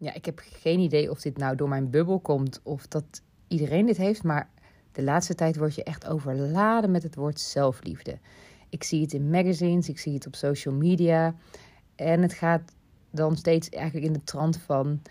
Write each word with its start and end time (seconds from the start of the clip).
Ja, 0.00 0.14
ik 0.14 0.24
heb 0.24 0.40
geen 0.44 0.80
idee 0.80 1.10
of 1.10 1.20
dit 1.20 1.36
nou 1.36 1.56
door 1.56 1.68
mijn 1.68 1.90
bubbel 1.90 2.20
komt 2.20 2.60
of 2.62 2.86
dat 2.86 3.22
iedereen 3.48 3.86
dit 3.86 3.96
heeft, 3.96 4.22
maar 4.22 4.50
de 4.92 5.02
laatste 5.02 5.34
tijd 5.34 5.56
word 5.56 5.74
je 5.74 5.82
echt 5.82 6.06
overladen 6.06 6.90
met 6.90 7.02
het 7.02 7.14
woord 7.14 7.40
zelfliefde. 7.40 8.18
Ik 8.68 8.84
zie 8.84 9.02
het 9.02 9.12
in 9.12 9.30
magazines, 9.30 9.88
ik 9.88 9.98
zie 9.98 10.14
het 10.14 10.26
op 10.26 10.34
social 10.34 10.74
media. 10.74 11.34
En 11.94 12.22
het 12.22 12.32
gaat 12.32 12.72
dan 13.10 13.36
steeds 13.36 13.68
eigenlijk 13.68 14.06
in 14.06 14.12
de 14.12 14.24
trant 14.24 14.56
van. 14.56 15.02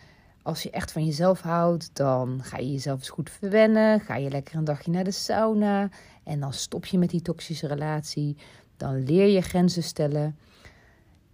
Als 0.41 0.63
je 0.63 0.69
echt 0.69 0.91
van 0.91 1.05
jezelf 1.05 1.41
houdt, 1.41 1.89
dan 1.93 2.43
ga 2.43 2.57
je 2.57 2.71
jezelf 2.71 2.99
eens 2.99 3.09
goed 3.09 3.29
verwennen. 3.29 3.99
Ga 3.99 4.15
je 4.15 4.29
lekker 4.29 4.55
een 4.55 4.63
dagje 4.63 4.91
naar 4.91 5.03
de 5.03 5.11
sauna. 5.11 5.89
En 6.23 6.39
dan 6.39 6.53
stop 6.53 6.85
je 6.85 6.97
met 6.97 7.09
die 7.09 7.21
toxische 7.21 7.67
relatie. 7.67 8.37
Dan 8.77 9.03
leer 9.03 9.27
je 9.27 9.41
grenzen 9.41 9.83
stellen. 9.83 10.37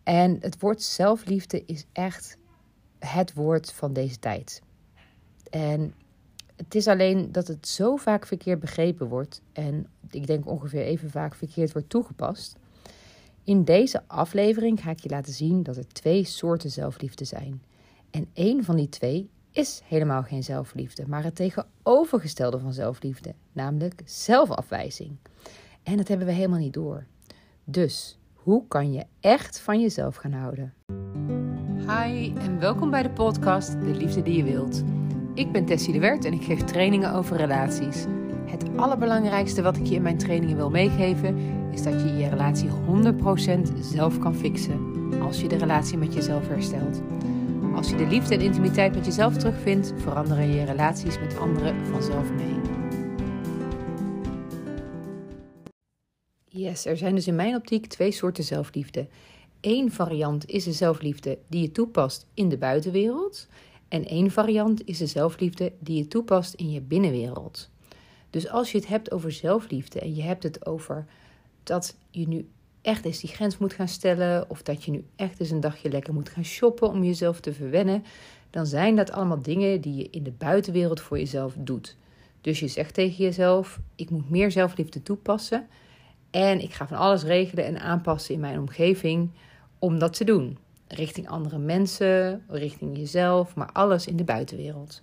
En 0.04 0.38
het 0.40 0.60
woord 0.60 0.82
zelfliefde 0.82 1.64
is 1.66 1.86
echt 1.92 2.38
het 3.06 3.34
woord 3.34 3.74
van 3.74 3.94
deze 3.94 4.20
tijd. 4.20 4.62
En 5.50 5.94
het 6.56 6.76
is 6.76 6.88
alleen 6.88 7.32
dat 7.32 7.48
het 7.48 7.68
zo 7.68 7.96
vaak 7.96 8.26
verkeerd 8.26 8.60
begrepen 8.60 9.08
wordt. 9.08 9.42
En 9.52 9.88
ik 10.10 10.28
denk 10.28 10.48
ongeveer 10.48 10.82
even 10.82 11.10
vaak 11.10 11.36
verkeerd 11.36 11.74
wordt 11.74 11.90
toegepast. 11.90 12.56
In 13.44 13.64
deze 13.64 14.04
aflevering 14.08 14.82
ga 14.82 14.90
ik 14.90 15.00
je 15.00 15.10
laten 15.10 15.34
zien 15.34 15.64
dat 15.64 15.78
er 15.78 15.88
twee 15.88 16.24
soorten 16.24 16.72
zelfliefde 16.72 17.26
zijn. 17.26 17.62
En 18.12 18.30
één 18.34 18.64
van 18.64 18.76
die 18.76 18.90
twee 18.90 19.30
is 19.52 19.82
helemaal 19.86 20.24
geen 20.24 20.44
zelfliefde, 20.44 21.08
maar 21.08 21.24
het 21.24 21.36
tegenovergestelde 21.36 22.60
van 22.60 22.74
zelfliefde, 22.74 23.34
namelijk 23.52 24.02
zelfafwijzing. 24.06 25.18
En 25.84 25.98
dat 25.98 26.08
hebben 26.08 26.28
we 26.28 26.34
helemaal 26.34 26.60
niet 26.60 26.74
door. 26.74 27.06
Dus 27.64 28.18
hoe 28.34 28.68
kan 28.68 28.92
je 28.92 29.06
echt 29.20 29.60
van 29.60 29.82
jezelf 29.82 30.16
gaan 30.16 30.34
houden? 30.34 30.74
Hi 31.88 32.34
en 32.38 32.60
welkom 32.60 32.90
bij 32.90 33.04
de 33.04 33.10
podcast 33.10 33.72
De 33.72 33.96
Liefde 33.96 34.22
die 34.22 34.38
je 34.38 34.44
wilt. 34.44 34.84
Ik 35.34 35.52
ben 35.52 35.66
Tessie 35.66 35.94
de 35.94 36.00
Wert 36.00 36.26
en 36.26 36.34
ik 36.34 36.44
geef 36.44 36.64
trainingen 36.64 37.14
over 37.14 37.38
relaties. 37.38 38.06
Het 38.46 38.66
allerbelangrijkste 38.76 39.62
wat 39.62 39.78
ik 39.78 39.86
je 39.86 39.96
in 39.96 40.02
mijn 40.02 40.18
trainingen 40.18 40.56
wil 40.56 40.70
meegeven 40.70 41.38
is 41.72 41.84
dat 41.84 42.02
je 42.02 42.18
je 42.18 42.30
relatie 42.30 42.70
100% 42.70 43.80
zelf 43.80 44.20
kan 44.20 44.36
fixen 44.36 44.94
als 45.22 45.42
je 45.42 45.48
de 45.48 45.58
relatie 45.58 45.98
met 45.98 46.14
jezelf 46.14 46.48
herstelt. 46.48 47.02
Als 47.76 47.90
je 47.90 47.96
de 47.96 48.08
liefde 48.08 48.36
en 48.36 48.42
intimiteit 48.42 48.96
met 48.96 49.06
jezelf 49.06 49.38
terugvindt, 49.38 49.94
veranderen 49.96 50.54
je 50.54 50.64
relaties 50.64 51.20
met 51.20 51.38
anderen 51.38 51.86
vanzelf 51.86 52.32
mee. 52.32 52.56
Yes, 56.46 56.86
er 56.86 56.98
zijn 56.98 57.16
dus 57.16 57.28
in 57.28 57.36
mijn 57.36 57.56
optiek 57.56 57.86
twee 57.86 58.12
soorten 58.12 58.44
zelfliefde. 58.44 59.08
Eén 59.64 59.92
variant 59.92 60.46
is 60.46 60.64
de 60.64 60.72
zelfliefde 60.72 61.38
die 61.48 61.62
je 61.62 61.72
toepast 61.72 62.26
in 62.34 62.50
de 62.50 62.58
buitenwereld. 62.58 63.48
En 63.88 64.06
één 64.06 64.32
variant 64.32 64.86
is 64.86 64.98
de 64.98 65.06
zelfliefde 65.06 65.72
die 65.80 65.98
je 65.98 66.08
toepast 66.08 66.54
in 66.54 66.72
je 66.72 66.82
binnenwereld. 66.82 67.70
Dus 68.30 68.50
als 68.50 68.72
je 68.72 68.78
het 68.78 68.88
hebt 68.88 69.12
over 69.12 69.32
zelfliefde 69.32 70.00
en 70.00 70.16
je 70.16 70.22
hebt 70.22 70.44
het 70.44 70.66
over 70.66 71.06
dat 71.64 71.96
je 72.10 72.28
nu 72.28 72.48
echt 72.82 73.06
eens 73.06 73.20
die 73.20 73.30
grens 73.30 73.58
moet 73.58 73.74
gaan 73.74 73.88
stellen, 73.88 74.50
of 74.50 74.62
dat 74.62 74.84
je 74.84 74.92
nu 74.92 75.06
echt 75.16 75.40
eens 75.40 75.50
een 75.50 75.60
dagje 75.60 75.90
lekker 75.90 76.14
moet 76.14 76.30
gaan 76.30 76.46
shoppen 76.46 76.90
om 76.90 77.04
jezelf 77.04 77.40
te 77.40 77.54
verwennen, 77.54 78.04
dan 78.50 78.66
zijn 78.66 78.96
dat 78.96 79.12
allemaal 79.12 79.42
dingen 79.42 79.82
die 79.82 79.96
je 79.96 80.10
in 80.10 80.24
de 80.24 80.32
buitenwereld 80.32 81.02
voor 81.02 81.18
jezelf 81.18 81.54
doet. 81.58 81.96
Dus 82.42 82.60
je 82.60 82.68
zegt 82.68 82.94
tegen 82.94 83.24
jezelf: 83.24 83.80
ik 83.96 84.10
moet 84.10 84.30
meer 84.30 84.52
zelfliefde 84.52 85.04
toepassen 85.04 85.68
en 86.32 86.62
ik 86.62 86.74
ga 86.74 86.88
van 86.88 86.98
alles 86.98 87.24
regelen 87.24 87.66
en 87.66 87.80
aanpassen 87.80 88.34
in 88.34 88.40
mijn 88.40 88.60
omgeving 88.60 89.30
om 89.84 90.00
dat 90.00 90.14
te 90.14 90.24
doen. 90.24 90.58
Richting 90.88 91.30
andere 91.30 91.58
mensen, 91.58 92.44
richting 92.48 92.98
jezelf, 92.98 93.56
maar 93.56 93.72
alles 93.72 94.08
in 94.08 94.16
de 94.16 94.24
buitenwereld. 94.24 95.02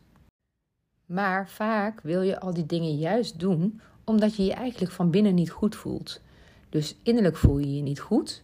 Maar 1.06 1.48
vaak 1.48 2.00
wil 2.00 2.22
je 2.22 2.40
al 2.40 2.54
die 2.54 2.66
dingen 2.66 2.96
juist 2.96 3.38
doen 3.40 3.80
omdat 4.04 4.36
je 4.36 4.44
je 4.44 4.52
eigenlijk 4.52 4.92
van 4.92 5.10
binnen 5.10 5.34
niet 5.34 5.50
goed 5.50 5.76
voelt. 5.76 6.20
Dus 6.68 6.96
innerlijk 7.02 7.36
voel 7.36 7.58
je 7.58 7.76
je 7.76 7.82
niet 7.82 8.00
goed. 8.00 8.42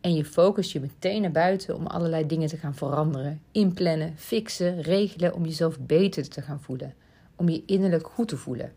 En 0.00 0.14
je 0.14 0.24
focust 0.24 0.72
je 0.72 0.80
meteen 0.80 1.22
naar 1.22 1.30
buiten 1.30 1.74
om 1.76 1.86
allerlei 1.86 2.26
dingen 2.26 2.48
te 2.48 2.56
gaan 2.56 2.74
veranderen. 2.74 3.42
Inplannen, 3.52 4.16
fixen, 4.16 4.80
regelen 4.80 5.34
om 5.34 5.44
jezelf 5.44 5.78
beter 5.80 6.28
te 6.28 6.42
gaan 6.42 6.60
voelen. 6.60 6.94
Om 7.36 7.48
je 7.48 7.62
innerlijk 7.66 8.06
goed 8.06 8.28
te 8.28 8.36
voelen. 8.36 8.72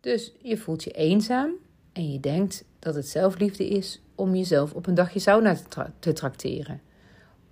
Dus 0.00 0.32
je 0.42 0.56
voelt 0.56 0.84
je 0.84 0.90
eenzaam 0.90 1.50
en 1.92 2.12
je 2.12 2.20
denkt 2.20 2.64
dat 2.80 2.94
het 2.94 3.08
zelfliefde 3.08 3.68
is 3.68 4.02
om 4.14 4.34
jezelf 4.34 4.72
op 4.72 4.86
een 4.86 4.94
dagje 4.94 5.18
sauna 5.18 5.54
te, 5.54 5.62
tra 5.68 5.92
te 5.98 6.12
trakteren. 6.12 6.80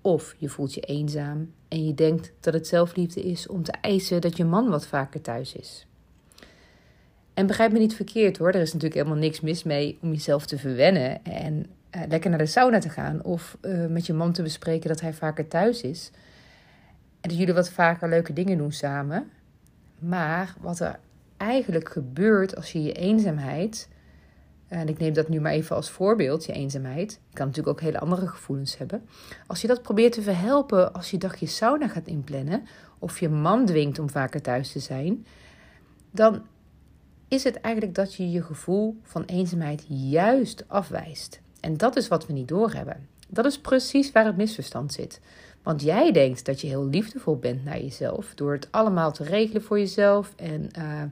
Of 0.00 0.34
je 0.38 0.48
voelt 0.48 0.74
je 0.74 0.80
eenzaam 0.80 1.52
en 1.68 1.86
je 1.86 1.94
denkt 1.94 2.32
dat 2.40 2.54
het 2.54 2.66
zelfliefde 2.66 3.22
is 3.22 3.46
om 3.46 3.62
te 3.62 3.72
eisen 3.80 4.20
dat 4.20 4.36
je 4.36 4.44
man 4.44 4.68
wat 4.68 4.86
vaker 4.86 5.20
thuis 5.20 5.54
is. 5.54 5.86
En 7.34 7.46
begrijp 7.46 7.72
me 7.72 7.78
niet 7.78 7.94
verkeerd 7.94 8.38
hoor, 8.38 8.48
er 8.48 8.60
is 8.60 8.72
natuurlijk 8.72 9.00
helemaal 9.00 9.22
niks 9.22 9.40
mis 9.40 9.62
mee 9.62 9.98
om 10.02 10.12
jezelf 10.12 10.46
te 10.46 10.58
verwennen 10.58 11.24
en 11.24 11.66
uh, 11.96 12.02
lekker 12.08 12.30
naar 12.30 12.38
de 12.38 12.46
sauna 12.46 12.78
te 12.78 12.88
gaan 12.88 13.24
of 13.24 13.58
uh, 13.62 13.86
met 13.86 14.06
je 14.06 14.12
man 14.12 14.32
te 14.32 14.42
bespreken 14.42 14.88
dat 14.88 15.00
hij 15.00 15.12
vaker 15.12 15.48
thuis 15.48 15.82
is. 15.82 16.10
En 17.20 17.28
dat 17.28 17.38
jullie 17.38 17.54
wat 17.54 17.70
vaker 17.70 18.08
leuke 18.08 18.32
dingen 18.32 18.58
doen 18.58 18.72
samen. 18.72 19.30
Maar 19.98 20.54
wat 20.60 20.80
er 20.80 20.98
eigenlijk 21.36 21.88
gebeurt 21.88 22.56
als 22.56 22.72
je 22.72 22.82
je 22.82 22.92
eenzaamheid, 22.92 23.88
en 24.68 24.88
ik 24.88 24.98
neem 24.98 25.12
dat 25.12 25.28
nu 25.28 25.40
maar 25.40 25.52
even 25.52 25.76
als 25.76 25.90
voorbeeld, 25.90 26.44
je 26.44 26.52
eenzaamheid. 26.52 27.12
Je 27.12 27.36
kan 27.36 27.46
natuurlijk 27.46 27.76
ook 27.76 27.84
hele 27.84 27.98
andere 27.98 28.26
gevoelens 28.26 28.78
hebben. 28.78 29.08
Als 29.46 29.60
je 29.60 29.66
dat 29.66 29.82
probeert 29.82 30.12
te 30.12 30.22
verhelpen 30.22 30.92
als 30.92 31.10
je 31.10 31.18
dagje 31.18 31.46
sauna 31.46 31.88
gaat 31.88 32.06
inplannen, 32.06 32.66
of 32.98 33.20
je 33.20 33.28
man 33.28 33.66
dwingt 33.66 33.98
om 33.98 34.10
vaker 34.10 34.42
thuis 34.42 34.72
te 34.72 34.78
zijn, 34.78 35.26
dan 36.10 36.42
is 37.28 37.44
het 37.44 37.60
eigenlijk 37.60 37.94
dat 37.94 38.14
je 38.14 38.30
je 38.30 38.42
gevoel 38.42 38.96
van 39.02 39.24
eenzaamheid 39.24 39.84
juist 39.88 40.64
afwijst. 40.66 41.40
En 41.60 41.76
dat 41.76 41.96
is 41.96 42.08
wat 42.08 42.26
we 42.26 42.32
niet 42.32 42.48
doorhebben. 42.48 43.08
Dat 43.28 43.44
is 43.44 43.60
precies 43.60 44.12
waar 44.12 44.24
het 44.24 44.36
misverstand 44.36 44.92
zit. 44.92 45.20
Want 45.62 45.82
jij 45.82 46.12
denkt 46.12 46.44
dat 46.44 46.60
je 46.60 46.66
heel 46.66 46.86
liefdevol 46.86 47.36
bent 47.36 47.64
naar 47.64 47.80
jezelf 47.80 48.34
door 48.34 48.52
het 48.52 48.68
allemaal 48.70 49.12
te 49.12 49.24
regelen 49.24 49.62
voor 49.62 49.78
jezelf 49.78 50.32
en 50.36 50.70
uh, 50.78 51.02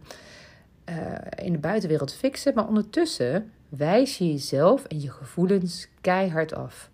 uh, 0.91 1.45
in 1.45 1.53
de 1.53 1.59
buitenwereld 1.59 2.15
fixen, 2.15 2.55
maar 2.55 2.69
ondertussen 2.69 3.53
wijs 3.69 4.19
je 4.19 4.27
jezelf 4.27 4.85
en 4.85 5.01
je 5.01 5.11
gevoelens 5.11 5.89
keihard 6.01 6.55
af. 6.55 6.91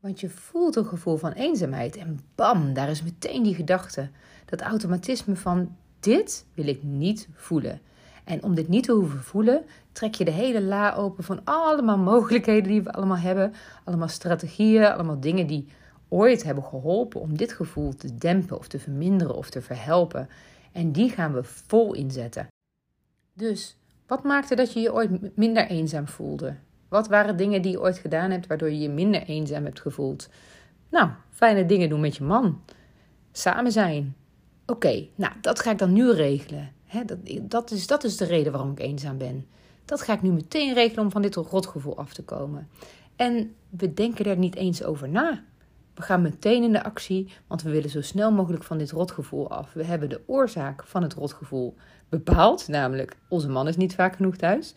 Want 0.00 0.20
je 0.20 0.28
voelt 0.28 0.76
een 0.76 0.86
gevoel 0.86 1.16
van 1.16 1.32
eenzaamheid 1.32 1.96
en 1.96 2.20
bam, 2.34 2.74
daar 2.74 2.88
is 2.88 3.02
meteen 3.02 3.42
die 3.42 3.54
gedachte. 3.54 4.08
Dat 4.44 4.60
automatisme 4.60 5.36
van 5.36 5.76
dit 6.00 6.46
wil 6.54 6.66
ik 6.66 6.82
niet 6.82 7.28
voelen. 7.34 7.80
En 8.24 8.42
om 8.42 8.54
dit 8.54 8.68
niet 8.68 8.84
te 8.84 8.92
hoeven 8.92 9.22
voelen, 9.22 9.64
trek 9.92 10.14
je 10.14 10.24
de 10.24 10.30
hele 10.30 10.62
la 10.62 10.94
open 10.94 11.24
van 11.24 11.40
allemaal 11.44 11.98
mogelijkheden 11.98 12.70
die 12.70 12.82
we 12.82 12.92
allemaal 12.92 13.18
hebben. 13.18 13.52
Allemaal 13.84 14.08
strategieën, 14.08 14.84
allemaal 14.84 15.20
dingen 15.20 15.46
die 15.46 15.68
ooit 16.08 16.42
hebben 16.42 16.64
geholpen 16.64 17.20
om 17.20 17.36
dit 17.36 17.52
gevoel 17.52 17.94
te 17.94 18.14
dempen 18.14 18.58
of 18.58 18.68
te 18.68 18.78
verminderen 18.78 19.34
of 19.34 19.50
te 19.50 19.62
verhelpen. 19.62 20.28
En 20.72 20.92
die 20.92 21.10
gaan 21.10 21.32
we 21.32 21.44
vol 21.44 21.94
inzetten. 21.94 22.48
Dus 23.38 23.76
wat 24.06 24.24
maakte 24.24 24.54
dat 24.54 24.72
je 24.72 24.80
je 24.80 24.92
ooit 24.92 25.36
minder 25.36 25.66
eenzaam 25.66 26.08
voelde? 26.08 26.56
Wat 26.88 27.08
waren 27.08 27.36
dingen 27.36 27.62
die 27.62 27.70
je 27.70 27.80
ooit 27.80 27.98
gedaan 27.98 28.30
hebt 28.30 28.46
waardoor 28.46 28.70
je 28.70 28.78
je 28.78 28.88
minder 28.88 29.22
eenzaam 29.22 29.64
hebt 29.64 29.80
gevoeld? 29.80 30.28
Nou, 30.88 31.10
fijne 31.30 31.66
dingen 31.66 31.88
doen 31.88 32.00
met 32.00 32.16
je 32.16 32.24
man. 32.24 32.60
Samen 33.32 33.72
zijn. 33.72 34.16
Oké, 34.66 35.06
nou, 35.14 35.32
dat 35.40 35.60
ga 35.60 35.70
ik 35.70 35.78
dan 35.78 35.92
nu 35.92 36.10
regelen 36.10 36.72
dat, 37.06 37.18
dat, 37.40 37.70
is, 37.70 37.86
dat 37.86 38.04
is 38.04 38.16
de 38.16 38.24
reden 38.24 38.52
waarom 38.52 38.70
ik 38.70 38.80
eenzaam 38.80 39.18
ben. 39.18 39.46
Dat 39.84 40.02
ga 40.02 40.12
ik 40.12 40.22
nu 40.22 40.30
meteen 40.30 40.74
regelen 40.74 41.04
om 41.04 41.10
van 41.10 41.22
dit 41.22 41.34
rotgevoel 41.34 41.96
af 41.96 42.12
te 42.14 42.24
komen. 42.24 42.68
En 43.16 43.54
we 43.68 43.94
denken 43.94 44.24
er 44.24 44.38
niet 44.38 44.56
eens 44.56 44.82
over 44.82 45.08
na. 45.08 45.44
We 45.98 46.04
gaan 46.04 46.22
meteen 46.22 46.62
in 46.62 46.72
de 46.72 46.82
actie, 46.84 47.32
want 47.46 47.62
we 47.62 47.70
willen 47.70 47.90
zo 47.90 48.00
snel 48.00 48.32
mogelijk 48.32 48.64
van 48.64 48.78
dit 48.78 48.90
rotgevoel 48.90 49.50
af. 49.50 49.72
We 49.72 49.84
hebben 49.84 50.08
de 50.08 50.20
oorzaak 50.26 50.84
van 50.84 51.02
het 51.02 51.14
rotgevoel 51.14 51.74
bepaald, 52.08 52.68
namelijk 52.68 53.16
onze 53.28 53.48
man 53.48 53.68
is 53.68 53.76
niet 53.76 53.94
vaak 53.94 54.16
genoeg 54.16 54.36
thuis. 54.36 54.74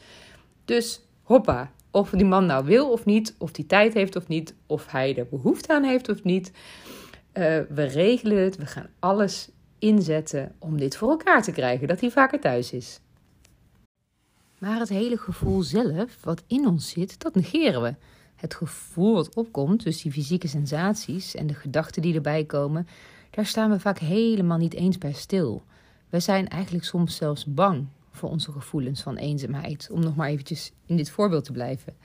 Dus 0.66 1.02
hoppa, 1.24 1.72
of 1.92 2.10
die 2.10 2.26
man 2.26 2.46
nou 2.46 2.66
wil 2.66 2.92
of 2.92 3.06
niet, 3.06 3.36
of 3.38 3.52
die 3.52 3.66
tijd 3.66 3.94
heeft 3.94 4.16
of 4.16 4.28
niet, 4.28 4.56
of 4.66 4.92
hij 4.92 5.18
er 5.18 5.28
behoefte 5.28 5.74
aan 5.74 5.84
heeft 5.84 6.10
of 6.10 6.24
niet. 6.24 6.52
Uh, 6.52 6.54
we 7.70 7.84
regelen 7.84 8.38
het, 8.38 8.58
we 8.58 8.66
gaan 8.66 8.90
alles 9.00 9.50
inzetten 9.80 10.56
om 10.60 10.78
dit 10.78 10.98
voor 10.98 11.10
elkaar 11.10 11.44
te 11.44 11.52
krijgen, 11.52 11.88
dat 11.88 12.00
hij 12.00 12.12
vaker 12.12 12.40
thuis 12.40 12.72
is. 12.72 13.00
Maar 14.58 14.80
het 14.80 14.90
hele 14.90 15.18
gevoel 15.18 15.62
zelf, 15.62 16.18
wat 16.24 16.44
in 16.48 16.68
ons 16.68 16.90
zit, 16.90 17.20
dat 17.20 17.36
negeren 17.36 17.82
we. 17.82 17.96
Het 18.42 18.56
gevoel 18.56 19.14
wat 19.14 19.36
opkomt, 19.36 19.84
dus 19.84 20.02
die 20.02 20.12
fysieke 20.12 20.48
sensaties 20.48 21.36
en 21.36 21.48
de 21.48 21.54
gedachten 21.54 22.02
die 22.02 22.16
erbij 22.16 22.46
komen, 22.46 22.88
daar 23.30 23.46
staan 23.46 23.72
we 23.72 23.80
vaak 23.80 24.00
helemaal 24.00 24.58
niet 24.58 24.74
eens 24.74 24.98
bij 24.98 25.14
stil. 25.14 25.64
We 26.10 26.20
zijn 26.20 26.48
eigenlijk 26.48 26.86
soms 26.86 27.16
zelfs 27.16 27.46
bang 27.46 27.88
voor 28.12 28.30
onze 28.30 28.52
gevoelens 28.52 29.02
van 29.02 29.16
eenzaamheid, 29.16 29.90
om 29.92 30.00
nog 30.00 30.16
maar 30.16 30.28
eventjes 30.28 30.72
in 30.86 30.96
dit 30.96 31.10
voorbeeld 31.10 31.44
te 31.44 31.52
blijven. 31.52 31.96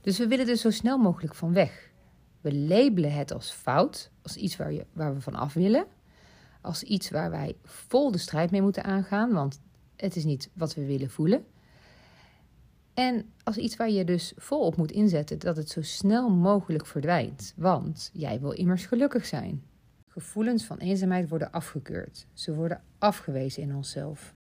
Dus 0.00 0.18
we 0.18 0.26
willen 0.26 0.48
er 0.48 0.56
zo 0.56 0.70
snel 0.70 0.98
mogelijk 0.98 1.34
van 1.34 1.52
weg. 1.52 1.90
We 2.40 2.54
labelen 2.54 3.12
het 3.12 3.32
als 3.32 3.50
fout, 3.50 4.10
als 4.22 4.36
iets 4.36 4.56
waar, 4.56 4.72
je, 4.72 4.86
waar 4.92 5.14
we 5.14 5.20
van 5.20 5.34
af 5.34 5.52
willen, 5.52 5.86
als 6.60 6.82
iets 6.82 7.10
waar 7.10 7.30
wij 7.30 7.56
vol 7.64 8.10
de 8.10 8.18
strijd 8.18 8.50
mee 8.50 8.62
moeten 8.62 8.84
aangaan, 8.84 9.32
want 9.32 9.60
het 9.96 10.16
is 10.16 10.24
niet 10.24 10.50
wat 10.52 10.74
we 10.74 10.84
willen 10.86 11.10
voelen. 11.10 11.44
En 12.94 13.32
als 13.42 13.56
iets 13.56 13.76
waar 13.76 13.90
je 13.90 14.04
dus 14.04 14.32
volop 14.36 14.76
moet 14.76 14.92
inzetten, 14.92 15.38
dat 15.38 15.56
het 15.56 15.70
zo 15.70 15.82
snel 15.82 16.30
mogelijk 16.30 16.86
verdwijnt, 16.86 17.54
want 17.56 18.10
jij 18.12 18.40
wil 18.40 18.50
immers 18.50 18.86
gelukkig 18.86 19.26
zijn. 19.26 19.62
Gevoelens 20.06 20.64
van 20.64 20.78
eenzaamheid 20.78 21.28
worden 21.28 21.52
afgekeurd. 21.52 22.26
Ze 22.32 22.54
worden 22.54 22.82
afgewezen 22.98 23.62
in 23.62 23.74
onszelf. 23.74 24.32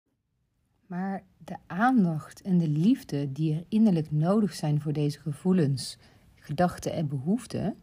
Maar 0.88 1.24
de 1.38 1.56
aandacht 1.68 2.42
en 2.42 2.58
de 2.58 2.68
liefde 2.68 3.32
die 3.32 3.54
er 3.54 3.66
innerlijk 3.70 4.12
nodig 4.12 4.54
zijn 4.54 4.82
voor 4.82 4.94
deze 4.94 5.20
gevoelens, 5.20 5.98
gedachten 6.36 6.94
en 6.94 7.08
behoeften, 7.08 7.76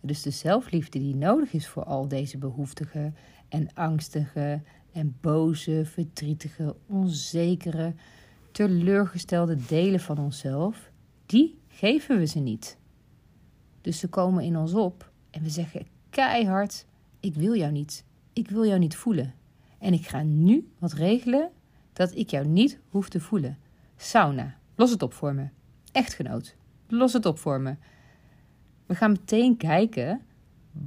dus 0.00 0.22
de 0.22 0.30
zelfliefde 0.30 0.98
die 0.98 1.14
nodig 1.14 1.52
is 1.52 1.68
voor 1.68 1.84
al 1.84 2.08
deze 2.08 2.38
behoeftige 2.38 3.12
en 3.48 3.68
angstige 3.74 4.62
en 4.92 5.16
boze, 5.20 5.82
verdrietige, 5.84 6.76
onzekere, 6.86 7.94
teleurgestelde 8.56 9.56
delen 9.68 10.00
van 10.00 10.18
onszelf, 10.18 10.90
die 11.26 11.58
geven 11.68 12.18
we 12.18 12.26
ze 12.26 12.38
niet. 12.38 12.78
Dus 13.80 13.98
ze 13.98 14.08
komen 14.08 14.44
in 14.44 14.56
ons 14.56 14.74
op 14.74 15.10
en 15.30 15.42
we 15.42 15.50
zeggen 15.50 15.86
keihard: 16.10 16.86
Ik 17.20 17.34
wil 17.34 17.54
jou 17.54 17.72
niet. 17.72 18.04
Ik 18.32 18.50
wil 18.50 18.66
jou 18.66 18.78
niet 18.78 18.96
voelen. 18.96 19.34
En 19.78 19.92
ik 19.92 20.06
ga 20.06 20.22
nu 20.22 20.68
wat 20.78 20.92
regelen 20.92 21.50
dat 21.92 22.14
ik 22.14 22.30
jou 22.30 22.46
niet 22.46 22.78
hoef 22.88 23.08
te 23.08 23.20
voelen. 23.20 23.58
Sauna, 23.96 24.54
los 24.74 24.90
het 24.90 25.02
op 25.02 25.12
voor 25.12 25.34
me. 25.34 25.48
Echtgenoot, 25.92 26.56
los 26.88 27.12
het 27.12 27.26
op 27.26 27.38
voor 27.38 27.60
me. 27.60 27.76
We 28.86 28.94
gaan 28.94 29.10
meteen 29.10 29.56
kijken 29.56 30.20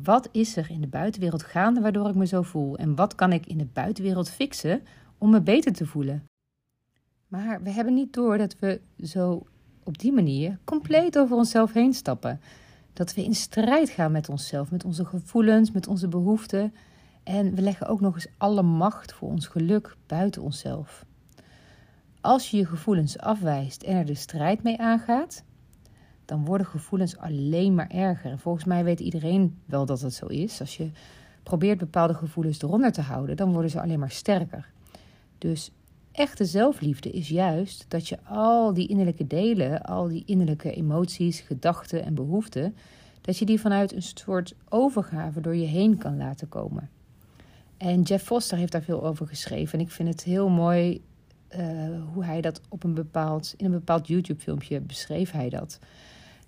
wat 0.04 0.30
is 0.32 0.56
er 0.56 0.70
in 0.70 0.82
de 0.82 0.88
buitenwereld 0.88 1.44
gaande 1.44 1.82
waardoor 1.82 2.10
ik 2.10 2.16
me 2.16 2.26
zo 2.26 2.42
voel 2.42 2.78
en 2.78 2.96
wat 2.96 3.16
kan 3.16 3.32
ik 3.32 3.46
in 3.46 3.58
de 3.58 3.68
buitenwereld 3.74 4.30
fixen 4.30 4.82
om 5.18 5.30
me 5.30 5.42
beter 5.42 5.74
te 5.74 5.86
voelen. 5.86 6.29
Maar 7.30 7.62
we 7.64 7.70
hebben 7.70 7.94
niet 7.94 8.14
door 8.14 8.38
dat 8.38 8.60
we 8.60 8.82
zo 9.04 9.44
op 9.84 9.98
die 9.98 10.12
manier 10.12 10.60
compleet 10.64 11.18
over 11.18 11.36
onszelf 11.36 11.74
heen 11.74 11.94
stappen. 11.94 12.42
Dat 12.94 13.14
we 13.14 13.24
in 13.24 13.36
strijd 13.36 13.90
gaan 13.90 14.12
met 14.12 14.30
onszelf, 14.30 14.72
met 14.72 14.86
onze 14.86 15.06
gevoelens, 15.06 15.72
met 15.72 15.88
onze 15.88 16.08
behoeften. 16.08 16.74
En 17.24 17.56
we 17.56 17.62
leggen 17.62 17.88
ook 17.88 18.02
nog 18.02 18.14
eens 18.14 18.28
alle 18.38 18.62
macht 18.62 19.14
voor 19.14 19.30
ons 19.30 19.48
geluk 19.48 19.96
buiten 20.08 20.42
onszelf. 20.42 21.06
Als 22.22 22.52
je 22.52 22.58
je 22.58 22.66
gevoelens 22.66 23.18
afwijst 23.18 23.84
en 23.84 23.96
er 23.96 24.06
de 24.06 24.16
strijd 24.16 24.64
mee 24.64 24.80
aangaat, 24.80 25.44
dan 26.26 26.46
worden 26.46 26.68
gevoelens 26.68 27.18
alleen 27.18 27.76
maar 27.76 27.90
erger. 27.90 28.32
En 28.32 28.40
volgens 28.40 28.66
mij 28.66 28.84
weet 28.84 29.00
iedereen 29.00 29.58
wel 29.66 29.86
dat 29.86 30.02
het 30.02 30.14
zo 30.14 30.26
is. 30.26 30.60
Als 30.60 30.78
je 30.78 30.92
probeert 31.44 31.78
bepaalde 31.78 32.14
gevoelens 32.14 32.62
eronder 32.62 32.92
te 32.92 33.02
houden, 33.02 33.36
dan 33.36 33.52
worden 33.52 33.72
ze 33.72 33.82
alleen 33.82 34.00
maar 34.00 34.12
sterker. 34.12 34.72
Dus 35.38 35.72
echte 36.20 36.46
zelfliefde 36.46 37.10
is 37.10 37.30
juist 37.30 37.86
dat 37.88 38.08
je 38.08 38.18
al 38.24 38.74
die 38.74 38.88
innerlijke 38.88 39.28
delen, 39.28 39.82
al 39.82 40.08
die 40.08 40.24
innerlijke 40.26 40.74
emoties, 40.74 41.40
gedachten 41.40 42.04
en 42.04 42.14
behoeften, 42.14 42.76
dat 43.22 43.38
je 43.38 43.46
die 43.46 43.60
vanuit 43.60 43.94
een 43.94 44.02
soort 44.02 44.56
overgave 44.70 45.42
door 45.42 45.56
je 45.56 45.66
heen 45.66 45.98
kan 45.98 46.18
laten 46.18 46.50
komen. 46.50 46.90
En 47.78 48.02
Jeff 48.02 48.26
Foster 48.26 48.58
heeft 48.58 48.72
daar 48.72 48.82
veel 48.82 49.06
over 49.06 49.28
geschreven. 49.28 49.80
En 49.80 49.86
ik 49.86 49.92
vind 49.92 50.10
het 50.10 50.24
heel 50.24 50.50
mooi 50.50 51.02
uh, 51.56 51.62
hoe 52.14 52.24
hij 52.24 52.42
dat 52.42 52.62
op 52.70 52.84
een 52.84 52.94
bepaald, 52.94 53.54
in 53.58 53.66
een 53.66 53.72
bepaald 53.72 54.08
YouTube-filmpje 54.08 54.80
beschreef 54.80 55.32
hij 55.32 55.50
dat. 55.50 55.80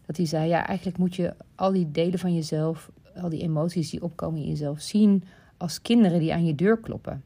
Dat 0.05 0.17
hij 0.17 0.25
zei, 0.25 0.47
ja, 0.47 0.67
eigenlijk 0.67 0.97
moet 0.97 1.15
je 1.15 1.33
al 1.55 1.71
die 1.71 1.91
delen 1.91 2.19
van 2.19 2.33
jezelf, 2.33 2.91
al 3.21 3.29
die 3.29 3.41
emoties 3.41 3.89
die 3.89 4.03
opkomen 4.03 4.41
in 4.41 4.47
jezelf, 4.47 4.81
zien 4.81 5.23
als 5.57 5.81
kinderen 5.81 6.19
die 6.19 6.33
aan 6.33 6.45
je 6.45 6.55
deur 6.55 6.77
kloppen. 6.77 7.23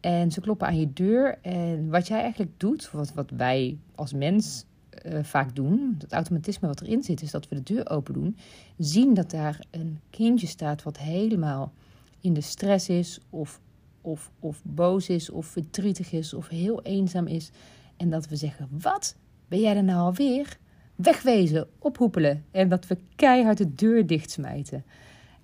En 0.00 0.30
ze 0.30 0.40
kloppen 0.40 0.66
aan 0.66 0.78
je 0.78 0.92
deur. 0.92 1.38
En 1.42 1.90
wat 1.90 2.08
jij 2.08 2.20
eigenlijk 2.20 2.52
doet, 2.56 2.90
wat, 2.90 3.14
wat 3.14 3.30
wij 3.30 3.78
als 3.94 4.12
mens 4.12 4.64
uh, 5.06 5.22
vaak 5.22 5.54
doen, 5.54 5.94
dat 5.98 6.12
automatisme 6.12 6.68
wat 6.68 6.80
erin 6.80 7.02
zit, 7.02 7.22
is 7.22 7.30
dat 7.30 7.48
we 7.48 7.54
de 7.54 7.74
deur 7.74 7.90
open 7.90 8.14
doen. 8.14 8.36
Zien 8.78 9.14
dat 9.14 9.30
daar 9.30 9.66
een 9.70 10.00
kindje 10.10 10.46
staat 10.46 10.82
wat 10.82 10.98
helemaal 10.98 11.72
in 12.20 12.34
de 12.34 12.40
stress 12.40 12.88
is, 12.88 13.20
of, 13.30 13.60
of, 14.00 14.30
of 14.40 14.62
boos 14.64 15.08
is, 15.08 15.30
of 15.30 15.46
verdrietig 15.46 16.12
is, 16.12 16.34
of 16.34 16.48
heel 16.48 16.82
eenzaam 16.82 17.26
is. 17.26 17.50
En 17.96 18.10
dat 18.10 18.28
we 18.28 18.36
zeggen: 18.36 18.68
Wat? 18.70 19.16
Ben 19.48 19.60
jij 19.60 19.76
er 19.76 19.84
nou 19.84 20.00
alweer? 20.00 20.58
Wegwezen, 20.94 21.66
ophoepelen. 21.78 22.44
En 22.50 22.68
dat 22.68 22.86
we 22.86 22.98
keihard 23.16 23.58
de 23.58 23.74
deur 23.74 24.06
dichtsmijten. 24.06 24.84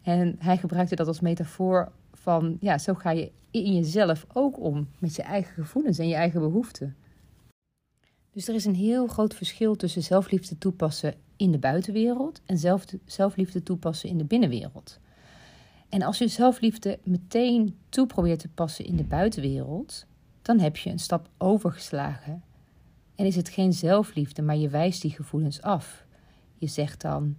En 0.03 0.37
hij 0.39 0.57
gebruikte 0.57 0.95
dat 0.95 1.07
als 1.07 1.21
metafoor 1.21 1.93
van: 2.13 2.57
ja, 2.61 2.79
zo 2.79 2.95
ga 2.95 3.11
je 3.11 3.31
in 3.61 3.75
jezelf 3.75 4.27
ook 4.33 4.61
om 4.61 4.89
met 4.99 5.15
je 5.15 5.23
eigen 5.23 5.55
gevoelens 5.55 5.99
en 5.99 6.09
je 6.09 6.15
eigen 6.15 6.41
behoeften. 6.41 6.97
Dus 8.33 8.49
er 8.49 8.55
is 8.55 8.65
een 8.65 8.75
heel 8.75 9.07
groot 9.07 9.35
verschil 9.35 9.77
tussen 9.77 10.03
zelfliefde 10.03 10.59
toepassen 10.59 11.15
in 11.37 11.51
de 11.51 11.59
buitenwereld 11.59 12.41
en 12.47 12.59
zelf, 12.59 12.85
zelfliefde 13.05 13.63
toepassen 13.63 14.09
in 14.09 14.19
de 14.19 14.25
binnenwereld. 14.25 15.01
En 15.89 16.03
als 16.03 16.19
je 16.19 16.29
zelfliefde 16.29 16.99
meteen 17.03 17.77
toe 17.89 18.07
probeert 18.07 18.39
te 18.39 18.49
passen 18.49 18.85
in 18.85 18.97
de 18.97 19.05
buitenwereld, 19.05 20.07
dan 20.43 20.59
heb 20.59 20.77
je 20.77 20.91
een 20.91 20.99
stap 20.99 21.29
overgeslagen. 21.39 22.43
En 23.15 23.27
is 23.27 23.37
het 23.37 23.49
geen 23.49 23.73
zelfliefde, 23.73 24.43
maar 24.43 24.57
je 24.57 24.69
wijst 24.69 25.03
die 25.03 25.11
gevoelens 25.11 25.63
af. 25.63 26.05
Je 26.59 26.67
zegt 26.67 27.01
dan, 27.01 27.37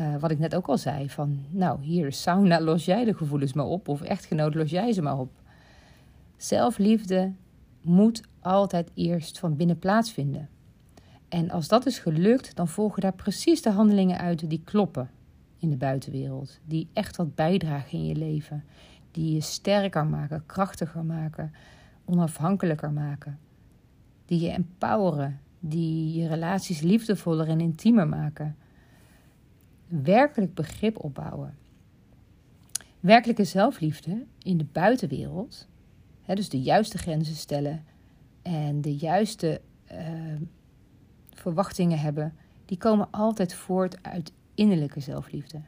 uh, 0.00 0.16
wat 0.16 0.30
ik 0.30 0.38
net 0.38 0.54
ook 0.54 0.66
al 0.66 0.78
zei, 0.78 1.10
van 1.10 1.44
nou 1.50 1.82
hier 1.82 2.12
sauna, 2.12 2.60
los 2.70 2.84
jij 2.84 3.04
de 3.04 3.14
gevoelens 3.14 3.52
maar 3.52 3.66
op, 3.66 3.88
of 3.88 4.02
echtgenoot, 4.02 4.54
los 4.54 4.70
jij 4.70 4.92
ze 4.92 5.02
maar 5.02 5.18
op. 5.18 5.30
Zelfliefde 6.36 7.32
moet 7.80 8.22
altijd 8.40 8.90
eerst 8.94 9.38
van 9.38 9.56
binnen 9.56 9.78
plaatsvinden. 9.78 10.48
En 11.28 11.50
als 11.50 11.68
dat 11.68 11.86
is 11.86 11.98
gelukt, 11.98 12.56
dan 12.56 12.68
volgen 12.68 13.00
daar 13.00 13.12
precies 13.12 13.62
de 13.62 13.70
handelingen 13.70 14.18
uit 14.18 14.50
die 14.50 14.62
kloppen 14.64 15.10
in 15.58 15.70
de 15.70 15.76
buitenwereld. 15.76 16.58
Die 16.64 16.88
echt 16.92 17.16
wat 17.16 17.34
bijdragen 17.34 17.98
in 17.98 18.06
je 18.06 18.14
leven. 18.14 18.64
Die 19.10 19.34
je 19.34 19.40
sterker 19.40 20.06
maken, 20.06 20.46
krachtiger 20.46 21.04
maken, 21.04 21.52
onafhankelijker 22.04 22.92
maken. 22.92 23.38
Die 24.24 24.40
je 24.40 24.50
empoweren, 24.50 25.40
die 25.60 26.20
je 26.20 26.28
relaties 26.28 26.80
liefdevoller 26.80 27.48
en 27.48 27.60
intiemer 27.60 28.08
maken. 28.08 28.56
Werkelijk 29.88 30.54
begrip 30.54 31.04
opbouwen. 31.04 31.56
Werkelijke 33.00 33.44
zelfliefde 33.44 34.26
in 34.38 34.58
de 34.58 34.64
buitenwereld, 34.64 35.68
hè, 36.22 36.34
dus 36.34 36.48
de 36.48 36.60
juiste 36.60 36.98
grenzen 36.98 37.34
stellen 37.34 37.84
en 38.42 38.80
de 38.80 38.96
juiste 38.96 39.60
uh, 39.92 40.34
verwachtingen 41.30 41.98
hebben, 41.98 42.34
die 42.64 42.78
komen 42.78 43.10
altijd 43.10 43.54
voort 43.54 44.02
uit 44.02 44.32
innerlijke 44.54 45.00
zelfliefde. 45.00 45.60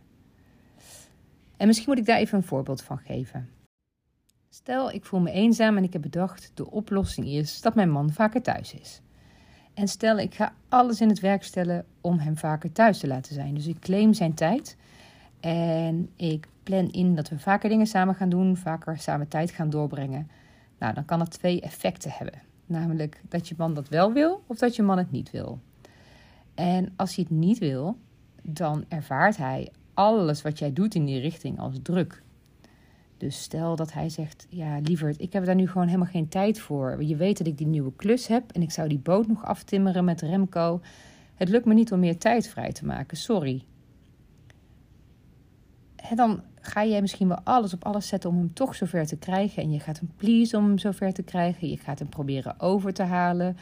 En 1.57 1.67
misschien 1.67 1.89
moet 1.89 1.99
ik 1.99 2.07
daar 2.07 2.19
even 2.19 2.39
een 2.39 2.45
voorbeeld 2.45 2.83
van 2.83 2.99
geven. 2.99 3.49
Stel, 4.49 4.91
ik 4.91 5.05
voel 5.05 5.21
me 5.21 5.31
eenzaam 5.31 5.77
en 5.77 5.85
ik 5.85 5.93
heb 5.93 6.03
bedacht: 6.03 6.51
de 6.55 6.71
oplossing 6.71 7.27
is 7.27 7.61
dat 7.61 7.75
mijn 7.75 7.91
man 7.91 8.11
vaker 8.11 8.43
thuis 8.43 8.75
is. 8.75 9.01
En 9.75 9.89
stel, 9.89 10.19
ik 10.19 10.35
ga 10.35 10.53
alles 10.69 11.01
in 11.01 11.09
het 11.09 11.21
werk 11.21 11.43
stellen 11.43 11.85
om 12.01 12.19
hem 12.19 12.37
vaker 12.37 12.73
thuis 12.73 12.99
te 12.99 13.07
laten 13.07 13.35
zijn. 13.35 13.55
Dus 13.55 13.67
ik 13.67 13.79
claim 13.81 14.15
zijn 14.15 14.35
tijd 14.35 14.77
en 15.41 16.11
ik 16.17 16.49
plan 16.63 16.91
in 16.91 17.15
dat 17.15 17.29
we 17.29 17.39
vaker 17.39 17.69
dingen 17.69 17.87
samen 17.87 18.15
gaan 18.15 18.29
doen, 18.29 18.57
vaker 18.57 18.99
samen 18.99 19.29
tijd 19.29 19.51
gaan 19.51 19.71
doorbrengen. 19.71 20.31
Nou, 20.79 20.95
dan 20.95 21.05
kan 21.05 21.19
dat 21.19 21.31
twee 21.31 21.61
effecten 21.61 22.11
hebben. 22.11 22.43
Namelijk 22.67 23.21
dat 23.29 23.49
je 23.49 23.55
man 23.59 23.75
dat 23.75 23.89
wel 23.89 24.13
wil 24.13 24.43
of 24.47 24.59
dat 24.59 24.77
je 24.77 24.83
man 24.83 24.99
het 24.99 25.11
niet 25.11 25.31
wil. 25.31 25.59
En 26.55 26.93
als 26.97 27.15
hij 27.15 27.25
het 27.29 27.39
niet 27.39 27.59
wil, 27.59 27.97
dan 28.43 28.85
ervaart 28.89 29.37
hij 29.37 29.73
alles 29.95 30.43
wat 30.43 30.59
jij 30.59 30.73
doet 30.73 30.95
in 30.95 31.05
die 31.05 31.21
richting 31.21 31.59
als 31.59 31.75
druk. 31.83 32.23
Dus 33.21 33.43
stel 33.43 33.77
dat 33.77 33.93
hij 33.93 34.09
zegt: 34.09 34.47
Ja, 34.49 34.79
lieverd, 34.79 35.21
ik 35.21 35.33
heb 35.33 35.45
daar 35.45 35.55
nu 35.55 35.69
gewoon 35.69 35.87
helemaal 35.87 36.09
geen 36.09 36.29
tijd 36.29 36.59
voor. 36.59 37.05
Je 37.05 37.17
weet 37.17 37.39
dat 37.39 37.47
ik 37.47 37.59
die 37.59 37.67
nieuwe 37.67 37.93
klus 37.97 38.27
heb 38.27 38.53
en 38.53 38.63
ik 38.63 38.71
zou 38.71 38.89
die 38.89 38.99
boot 38.99 39.27
nog 39.27 39.45
aftimmeren 39.45 40.05
met 40.05 40.21
Remco. 40.21 40.81
Het 41.35 41.49
lukt 41.49 41.65
me 41.65 41.75
niet 41.75 41.93
om 41.93 41.99
meer 41.99 42.19
tijd 42.19 42.49
vrij 42.49 42.73
te 42.73 42.87
maken, 42.87 43.17
sorry. 43.17 43.65
En 45.97 46.17
dan 46.17 46.43
ga 46.61 46.85
jij 46.85 47.01
misschien 47.01 47.29
wel 47.29 47.41
alles 47.45 47.75
op 47.75 47.85
alles 47.85 48.09
zetten 48.09 48.31
om 48.31 48.37
hem 48.37 48.53
toch 48.53 48.75
zover 48.75 49.07
te 49.07 49.17
krijgen. 49.17 49.63
En 49.63 49.73
je 49.73 49.81
gaat 49.81 49.99
hem 49.99 50.11
please 50.17 50.57
om 50.57 50.65
hem 50.65 50.79
zover 50.79 51.13
te 51.13 51.23
krijgen. 51.23 51.69
Je 51.69 51.77
gaat 51.77 51.99
hem 51.99 52.09
proberen 52.09 52.61
over 52.61 52.93
te 52.93 53.03
halen. 53.03 53.57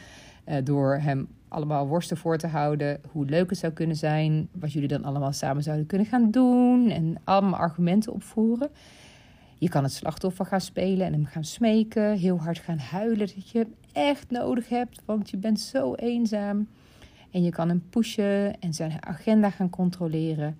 Uh, 0.45 0.55
door 0.63 0.97
hem 0.97 1.27
allemaal 1.47 1.87
worsten 1.87 2.17
voor 2.17 2.37
te 2.37 2.47
houden. 2.47 3.01
Hoe 3.11 3.25
leuk 3.25 3.49
het 3.49 3.59
zou 3.59 3.73
kunnen 3.73 3.95
zijn. 3.95 4.49
Wat 4.51 4.73
jullie 4.73 4.87
dan 4.87 5.03
allemaal 5.03 5.33
samen 5.33 5.63
zouden 5.63 5.85
kunnen 5.85 6.07
gaan 6.07 6.31
doen. 6.31 6.89
En 6.89 7.15
allemaal 7.23 7.59
argumenten 7.59 8.13
opvoeren. 8.13 8.69
Je 9.59 9.69
kan 9.69 9.83
het 9.83 9.93
slachtoffer 9.93 10.45
gaan 10.45 10.61
spelen 10.61 11.05
en 11.05 11.13
hem 11.13 11.25
gaan 11.25 11.43
smeken. 11.43 12.17
Heel 12.17 12.39
hard 12.39 12.59
gaan 12.59 12.77
huilen 12.77 13.17
dat 13.17 13.49
je 13.49 13.57
hem 13.59 13.73
echt 13.91 14.29
nodig 14.29 14.69
hebt. 14.69 15.01
Want 15.05 15.29
je 15.29 15.37
bent 15.37 15.59
zo 15.59 15.93
eenzaam. 15.93 16.67
En 17.31 17.43
je 17.43 17.49
kan 17.49 17.69
hem 17.69 17.83
pushen 17.89 18.59
en 18.59 18.73
zijn 18.73 19.05
agenda 19.05 19.49
gaan 19.49 19.69
controleren. 19.69 20.57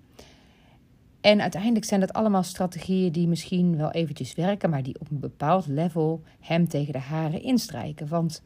En 1.20 1.40
uiteindelijk 1.40 1.84
zijn 1.84 2.00
dat 2.00 2.12
allemaal 2.12 2.42
strategieën 2.42 3.12
die 3.12 3.28
misschien 3.28 3.76
wel 3.76 3.90
eventjes 3.90 4.34
werken, 4.34 4.70
maar 4.70 4.82
die 4.82 5.00
op 5.00 5.10
een 5.10 5.20
bepaald 5.20 5.66
level 5.66 6.22
hem 6.40 6.68
tegen 6.68 6.92
de 6.92 6.98
haren 6.98 7.42
instrijken. 7.42 8.08
Want 8.08 8.42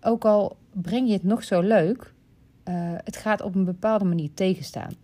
ook 0.00 0.24
al 0.24 0.56
breng 0.72 1.06
je 1.06 1.12
het 1.12 1.22
nog 1.22 1.44
zo 1.44 1.60
leuk, 1.60 2.12
uh, 2.68 2.74
het 3.04 3.16
gaat 3.16 3.42
op 3.42 3.54
een 3.54 3.64
bepaalde 3.64 4.04
manier 4.04 4.30
tegenstaan. 4.34 4.94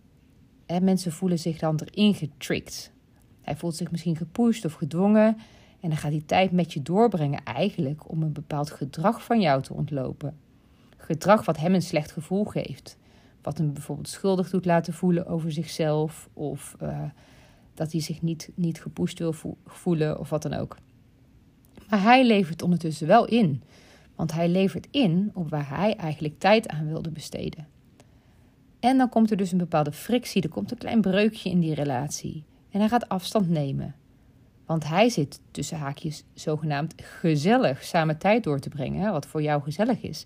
En 0.65 0.83
mensen 0.83 1.11
voelen 1.11 1.39
zich 1.39 1.59
dan 1.59 1.79
erin 1.85 2.13
getricked. 2.13 2.91
Hij 3.41 3.55
voelt 3.55 3.75
zich 3.75 3.91
misschien 3.91 4.15
gepusht 4.15 4.65
of 4.65 4.73
gedwongen. 4.73 5.37
En 5.79 5.89
dan 5.89 5.97
gaat 5.97 6.11
hij 6.11 6.23
tijd 6.25 6.51
met 6.51 6.73
je 6.73 6.81
doorbrengen, 6.81 7.43
eigenlijk 7.43 8.09
om 8.09 8.21
een 8.21 8.33
bepaald 8.33 8.71
gedrag 8.71 9.23
van 9.23 9.41
jou 9.41 9.61
te 9.61 9.73
ontlopen. 9.73 10.37
Gedrag 10.97 11.45
wat 11.45 11.57
hem 11.57 11.73
een 11.73 11.81
slecht 11.81 12.11
gevoel 12.11 12.45
geeft. 12.45 12.97
Wat 13.41 13.57
hem 13.57 13.73
bijvoorbeeld 13.73 14.09
schuldig 14.09 14.49
doet 14.49 14.65
laten 14.65 14.93
voelen 14.93 15.27
over 15.27 15.51
zichzelf. 15.51 16.29
Of 16.33 16.75
uh, 16.81 17.03
dat 17.73 17.91
hij 17.91 18.01
zich 18.01 18.21
niet, 18.21 18.49
niet 18.55 18.81
gepusht 18.81 19.19
wil 19.19 19.33
voelen 19.65 20.19
of 20.19 20.29
wat 20.29 20.41
dan 20.41 20.53
ook. 20.53 20.77
Maar 21.89 22.01
hij 22.01 22.25
levert 22.25 22.61
ondertussen 22.61 23.07
wel 23.07 23.25
in. 23.25 23.63
Want 24.15 24.31
hij 24.33 24.49
levert 24.49 24.87
in 24.91 25.31
op 25.33 25.49
waar 25.49 25.69
hij 25.69 25.95
eigenlijk 25.95 26.39
tijd 26.39 26.67
aan 26.67 26.87
wilde 26.87 27.09
besteden. 27.09 27.67
En 28.79 28.97
dan 28.97 29.09
komt 29.09 29.31
er 29.31 29.37
dus 29.37 29.51
een 29.51 29.57
bepaalde 29.57 29.91
frictie, 29.91 30.41
er 30.41 30.49
komt 30.49 30.71
een 30.71 30.77
klein 30.77 31.01
breukje 31.01 31.49
in 31.49 31.59
die 31.59 31.73
relatie. 31.73 32.43
En 32.71 32.79
hij 32.79 32.89
gaat 32.89 33.09
afstand 33.09 33.49
nemen. 33.49 33.95
Want 34.65 34.87
hij 34.87 35.09
zit 35.09 35.39
tussen 35.51 35.77
haakjes 35.77 36.23
zogenaamd 36.33 36.93
gezellig 36.97 37.83
samen 37.83 38.17
tijd 38.17 38.43
door 38.43 38.59
te 38.59 38.69
brengen, 38.69 39.11
wat 39.11 39.25
voor 39.25 39.41
jou 39.41 39.61
gezellig 39.61 40.01
is. 40.01 40.25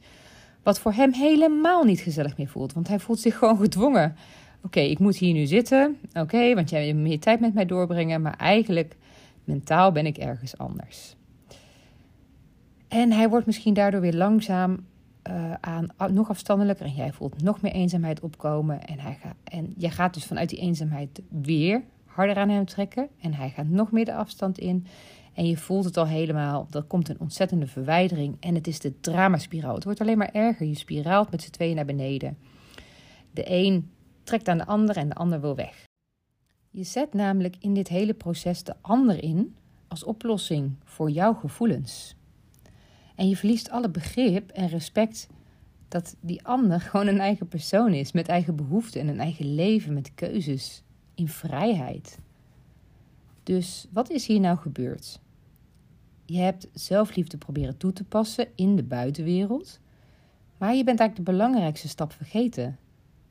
Wat 0.64 0.80
voor 0.80 0.94
hem 0.94 1.14
helemaal 1.14 1.84
niet 1.84 2.00
gezellig 2.00 2.38
meer 2.38 2.48
voelt, 2.48 2.74
want 2.74 2.88
hij 2.88 3.00
voelt 3.00 3.20
zich 3.20 3.38
gewoon 3.38 3.58
gedwongen. 3.58 4.16
Oké, 4.62 4.80
ik 4.80 5.00
moet 5.00 5.18
hier 5.18 5.34
nu 5.34 5.46
zitten, 5.46 5.98
oké, 6.14 6.54
want 6.54 6.70
jij 6.70 6.86
wil 6.86 7.02
meer 7.02 7.20
tijd 7.20 7.40
met 7.40 7.54
mij 7.54 7.66
doorbrengen, 7.66 8.22
maar 8.22 8.38
eigenlijk 8.38 8.96
mentaal 9.44 9.92
ben 9.92 10.06
ik 10.06 10.18
ergens 10.18 10.58
anders. 10.58 11.16
En 12.88 13.12
hij 13.12 13.30
wordt 13.30 13.46
misschien 13.46 13.74
daardoor 13.74 14.02
weer 14.02 14.14
langzaam 14.16 14.86
uh, 15.30 15.54
aan 15.60 15.88
nog 16.10 16.30
afstandelijker 16.30 16.86
en 16.86 16.94
jij 16.94 17.14
voelt 17.14 17.42
nog 17.42 17.62
meer 17.62 17.72
eenzaamheid 17.72 18.20
opkomen. 18.20 18.86
En, 18.86 19.00
hij 19.00 19.18
en 19.44 19.74
jij 19.78 19.90
gaat 19.90 20.14
dus 20.14 20.26
vanuit 20.26 20.50
die 20.50 20.60
eenzaamheid 20.60 21.22
weer 21.30 21.82
harder 22.16 22.36
aan 22.36 22.50
hem 22.50 22.66
trekken 22.66 23.10
en 23.22 23.34
hij 23.34 23.50
gaat 23.50 23.68
nog 23.68 23.92
meer 23.92 24.06
de 24.06 24.14
afstand 24.14 24.58
in. 24.58 24.86
En 25.34 25.48
je 25.48 25.58
voelt 25.58 25.86
het 25.86 25.98
al 25.98 26.08
helemaal. 26.08 26.68
Er 26.72 26.84
komt 26.84 27.10
een 27.10 27.20
ontzettende 27.20 27.68
verwijdering. 27.68 28.38
En 28.40 28.56
het 28.56 28.68
is 28.68 28.80
de 28.80 29.00
dramaspiraal. 29.00 29.76
Het 29.76 29.84
wordt 29.84 30.02
alleen 30.02 30.18
maar 30.18 30.32
erger. 30.32 30.68
Je 30.68 30.76
spiraalt 30.76 31.32
met 31.32 31.42
z'n 31.42 31.50
tweeën 31.50 31.76
naar 31.76 31.86
beneden. 31.86 32.38
De 33.32 33.44
een 33.48 33.92
trekt 34.24 34.48
aan 34.48 34.58
de 34.58 34.66
ander 34.66 34.98
en 34.98 35.10
de 35.10 35.16
ander 35.16 35.42
wil 35.42 35.56
weg. 35.56 35.84
Je 36.70 36.84
zet 36.84 37.14
namelijk 37.14 37.56
in 37.60 37.74
dit 37.74 37.88
hele 37.88 38.14
proces 38.14 38.64
de 38.64 38.76
ander 38.82 39.24
in 39.24 39.56
als 39.88 40.04
oplossing 40.04 40.76
voor 40.84 41.10
jouw 41.10 41.34
gevoelens. 41.34 42.16
En 43.16 43.30
je 43.30 43.38
verliest 43.38 43.70
alle 43.70 43.90
begrip 43.90 44.50
en 44.52 44.68
respect 44.68 45.28
dat 45.88 46.16
die 46.20 46.46
ander 46.46 46.82
gewoon 46.82 47.08
een 47.08 47.20
eigen 47.20 47.48
persoon 47.48 47.94
is, 47.94 48.12
met 48.12 48.28
eigen 48.28 48.56
behoeften 48.56 49.02
en 49.02 49.08
een 49.08 49.20
eigen 49.20 49.56
leven, 49.56 49.94
met 49.94 50.14
keuzes, 50.14 50.84
in 51.16 51.28
vrijheid. 51.28 52.20
Dus 53.44 53.88
wat 53.92 54.10
is 54.10 54.28
hier 54.28 54.40
nou 54.40 54.58
gebeurd? 54.58 55.20
Je 56.26 56.38
hebt 56.38 56.68
zelfliefde 56.74 57.38
proberen 57.38 57.78
toe 57.78 57.94
te 57.94 58.04
passen 58.04 58.48
in 58.56 58.76
de 58.76 58.84
buitenwereld, 58.84 59.80
maar 60.58 60.76
je 60.76 60.84
bent 60.84 61.00
eigenlijk 61.00 61.30
de 61.30 61.36
belangrijkste 61.36 61.88
stap 61.88 62.12
vergeten, 62.12 62.78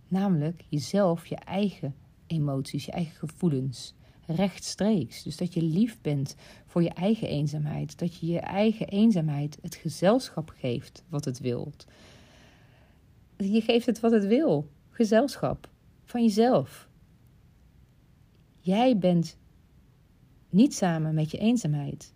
namelijk 0.08 0.64
jezelf, 0.68 1.26
je 1.26 1.36
eigen 1.36 1.94
emoties, 2.26 2.84
je 2.84 2.92
eigen 2.92 3.16
gevoelens 3.16 3.94
rechtstreeks. 4.26 5.22
Dus 5.22 5.36
dat 5.36 5.54
je 5.54 5.62
lief 5.62 6.00
bent 6.00 6.36
voor 6.66 6.82
je 6.82 6.90
eigen 6.90 7.28
eenzaamheid. 7.28 7.98
Dat 7.98 8.16
je 8.16 8.26
je 8.26 8.40
eigen 8.40 8.88
eenzaamheid 8.88 9.58
het 9.62 9.74
gezelschap 9.74 10.52
geeft 10.58 11.02
wat 11.08 11.24
het 11.24 11.38
wilt. 11.38 11.86
Je 13.36 13.60
geeft 13.60 13.86
het 13.86 14.00
wat 14.00 14.12
het 14.12 14.26
wil. 14.26 14.68
Gezelschap 14.90 15.68
van 16.04 16.22
jezelf. 16.22 16.88
Jij 18.64 18.98
bent 18.98 19.36
niet 20.50 20.74
samen 20.74 21.14
met 21.14 21.30
je 21.30 21.38
eenzaamheid. 21.38 22.14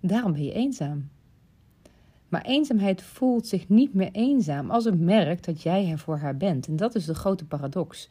Daarom 0.00 0.32
ben 0.32 0.44
je 0.44 0.52
eenzaam. 0.52 1.08
Maar 2.28 2.42
eenzaamheid 2.42 3.02
voelt 3.02 3.46
zich 3.46 3.68
niet 3.68 3.94
meer 3.94 4.10
eenzaam 4.10 4.70
als 4.70 4.84
het 4.84 5.00
merkt 5.00 5.44
dat 5.44 5.62
jij 5.62 5.90
er 5.90 5.98
voor 5.98 6.16
haar 6.16 6.36
bent. 6.36 6.66
En 6.66 6.76
dat 6.76 6.94
is 6.94 7.04
de 7.04 7.14
grote 7.14 7.44
paradox. 7.44 8.08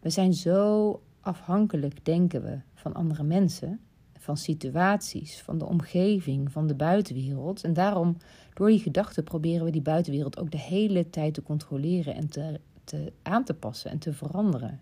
We 0.00 0.10
zijn 0.10 0.34
zo 0.34 1.00
afhankelijk, 1.20 2.04
denken 2.04 2.42
we, 2.42 2.58
van 2.74 2.92
andere 2.92 3.22
mensen, 3.22 3.80
van 4.18 4.36
situaties, 4.36 5.40
van 5.40 5.58
de 5.58 5.66
omgeving, 5.66 6.52
van 6.52 6.66
de 6.66 6.74
buitenwereld. 6.74 7.64
En 7.64 7.72
daarom, 7.72 8.16
door 8.54 8.68
die 8.68 8.80
gedachten, 8.80 9.24
proberen 9.24 9.64
we 9.64 9.70
die 9.70 9.82
buitenwereld 9.82 10.38
ook 10.38 10.50
de 10.50 10.58
hele 10.58 11.10
tijd 11.10 11.34
te 11.34 11.42
controleren 11.42 12.14
en 12.14 12.28
te, 12.28 12.60
te 12.84 13.12
aan 13.22 13.44
te 13.44 13.54
passen 13.54 13.90
en 13.90 13.98
te 13.98 14.12
veranderen. 14.12 14.80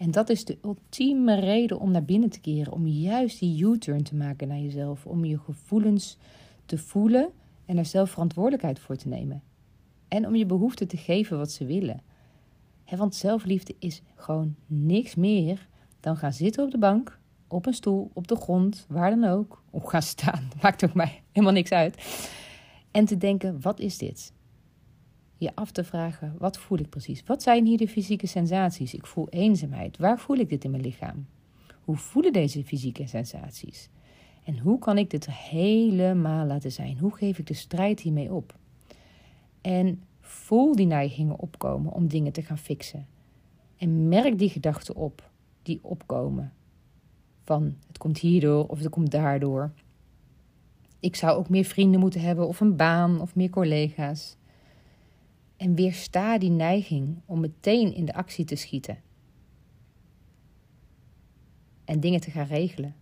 En 0.00 0.10
dat 0.10 0.28
is 0.28 0.44
de 0.44 0.58
ultieme 0.64 1.40
reden 1.40 1.80
om 1.80 1.90
naar 1.90 2.04
binnen 2.04 2.30
te 2.30 2.40
keren, 2.40 2.72
om 2.72 2.86
juist 2.86 3.38
die 3.38 3.64
U-turn 3.64 4.02
te 4.02 4.14
maken 4.14 4.48
naar 4.48 4.58
jezelf, 4.58 5.06
om 5.06 5.24
je 5.24 5.38
gevoelens 5.38 6.18
te 6.66 6.78
voelen 6.78 7.30
en 7.66 7.78
er 7.78 7.86
zelf 7.86 8.10
verantwoordelijkheid 8.10 8.78
voor 8.78 8.96
te 8.96 9.08
nemen. 9.08 9.42
En 10.08 10.26
om 10.26 10.34
je 10.34 10.46
behoeften 10.46 10.88
te 10.88 10.96
geven 10.96 11.38
wat 11.38 11.52
ze 11.52 11.64
willen. 11.64 12.02
want 12.96 13.14
zelfliefde 13.14 13.74
is 13.78 14.02
gewoon 14.14 14.54
niks 14.66 15.14
meer 15.14 15.68
dan 16.00 16.16
gaan 16.16 16.32
zitten 16.32 16.64
op 16.64 16.70
de 16.70 16.78
bank, 16.78 17.18
op 17.48 17.66
een 17.66 17.74
stoel, 17.74 18.10
op 18.12 18.28
de 18.28 18.36
grond, 18.36 18.86
waar 18.88 19.10
dan 19.10 19.24
ook. 19.24 19.62
Of 19.70 19.84
gaan 19.84 20.02
staan, 20.02 20.48
maakt 20.62 20.84
ook 20.84 20.94
mij 20.94 21.22
helemaal 21.32 21.54
niks 21.54 21.70
uit. 21.70 22.22
En 22.90 23.04
te 23.04 23.16
denken, 23.16 23.60
wat 23.60 23.80
is 23.80 23.98
dit? 23.98 24.32
Je 25.40 25.54
af 25.54 25.70
te 25.70 25.84
vragen: 25.84 26.34
wat 26.38 26.58
voel 26.58 26.78
ik 26.78 26.88
precies? 26.88 27.22
Wat 27.26 27.42
zijn 27.42 27.66
hier 27.66 27.78
de 27.78 27.88
fysieke 27.88 28.26
sensaties? 28.26 28.94
Ik 28.94 29.06
voel 29.06 29.28
eenzaamheid. 29.28 29.98
Waar 29.98 30.18
voel 30.18 30.36
ik 30.36 30.48
dit 30.48 30.64
in 30.64 30.70
mijn 30.70 30.82
lichaam? 30.82 31.26
Hoe 31.84 31.96
voelen 31.96 32.32
deze 32.32 32.64
fysieke 32.64 33.06
sensaties? 33.06 33.88
En 34.44 34.58
hoe 34.58 34.78
kan 34.78 34.98
ik 34.98 35.10
dit 35.10 35.30
helemaal 35.30 36.46
laten 36.46 36.72
zijn? 36.72 36.98
Hoe 36.98 37.16
geef 37.16 37.38
ik 37.38 37.46
de 37.46 37.54
strijd 37.54 38.00
hiermee 38.00 38.32
op? 38.32 38.54
En 39.60 40.02
voel 40.20 40.76
die 40.76 40.86
neigingen 40.86 41.38
opkomen 41.38 41.92
om 41.92 42.08
dingen 42.08 42.32
te 42.32 42.42
gaan 42.42 42.58
fixen. 42.58 43.06
En 43.76 44.08
merk 44.08 44.38
die 44.38 44.48
gedachten 44.48 44.96
op 44.96 45.30
die 45.62 45.78
opkomen. 45.82 46.52
Van 47.42 47.76
het 47.86 47.98
komt 47.98 48.18
hierdoor 48.18 48.66
of 48.66 48.78
het 48.78 48.88
komt 48.88 49.10
daardoor. 49.10 49.72
Ik 50.98 51.16
zou 51.16 51.38
ook 51.38 51.48
meer 51.48 51.64
vrienden 51.64 52.00
moeten 52.00 52.20
hebben 52.20 52.48
of 52.48 52.60
een 52.60 52.76
baan 52.76 53.20
of 53.20 53.34
meer 53.34 53.50
collega's. 53.50 54.36
En 55.60 55.74
weersta 55.74 56.38
die 56.38 56.50
neiging 56.50 57.20
om 57.26 57.40
meteen 57.40 57.94
in 57.94 58.04
de 58.04 58.14
actie 58.14 58.44
te 58.44 58.54
schieten. 58.54 58.98
En 61.84 62.00
dingen 62.00 62.20
te 62.20 62.30
gaan 62.30 62.46
regelen. 62.46 62.94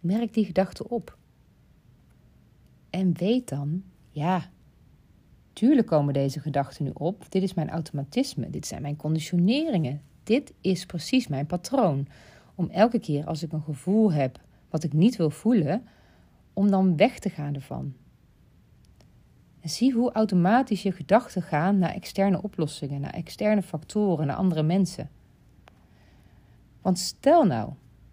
Merk 0.00 0.34
die 0.34 0.44
gedachten 0.44 0.90
op. 0.90 1.18
En 2.90 3.12
weet 3.12 3.48
dan, 3.48 3.82
ja, 4.10 4.50
tuurlijk 5.52 5.86
komen 5.86 6.14
deze 6.14 6.40
gedachten 6.40 6.84
nu 6.84 6.90
op. 6.94 7.26
Dit 7.28 7.42
is 7.42 7.54
mijn 7.54 7.70
automatisme, 7.70 8.50
dit 8.50 8.66
zijn 8.66 8.82
mijn 8.82 8.96
conditioneringen. 8.96 10.02
Dit 10.22 10.52
is 10.60 10.86
precies 10.86 11.28
mijn 11.28 11.46
patroon. 11.46 12.06
Om 12.54 12.70
elke 12.70 12.98
keer 12.98 13.26
als 13.26 13.42
ik 13.42 13.52
een 13.52 13.62
gevoel 13.62 14.12
heb 14.12 14.40
wat 14.70 14.84
ik 14.84 14.92
niet 14.92 15.16
wil 15.16 15.30
voelen, 15.30 15.86
om 16.52 16.70
dan 16.70 16.96
weg 16.96 17.18
te 17.18 17.30
gaan 17.30 17.54
ervan. 17.54 17.94
En 19.62 19.70
zie 19.70 19.92
hoe 19.92 20.12
automatisch 20.12 20.82
je 20.82 20.92
gedachten 20.92 21.42
gaan 21.42 21.78
naar 21.78 21.94
externe 21.94 22.42
oplossingen, 22.42 23.00
naar 23.00 23.14
externe 23.14 23.62
factoren, 23.62 24.26
naar 24.26 24.36
andere 24.36 24.62
mensen. 24.62 25.10
Want 26.80 26.98
stel 26.98 27.44
nou 27.44 27.72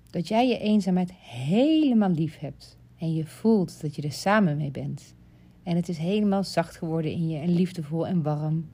dat 0.09 0.27
jij 0.27 0.47
je 0.47 0.59
eenzaamheid 0.59 1.13
helemaal 1.13 2.09
lief 2.09 2.39
hebt 2.39 2.77
en 2.97 3.13
je 3.13 3.25
voelt 3.25 3.81
dat 3.81 3.95
je 3.95 4.01
er 4.01 4.11
samen 4.11 4.57
mee 4.57 4.71
bent. 4.71 5.15
En 5.63 5.75
het 5.75 5.89
is 5.89 5.97
helemaal 5.97 6.43
zacht 6.43 6.75
geworden 6.75 7.11
in 7.11 7.29
je 7.29 7.37
en 7.37 7.53
liefdevol 7.53 8.07
en 8.07 8.21
warm. 8.21 8.69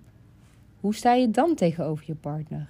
Hoe 0.79 0.96
sta 0.96 1.13
je 1.13 1.32
dan 1.32 1.55
tegenover 1.55 2.03
je 2.08 2.15
partner? 2.15 2.70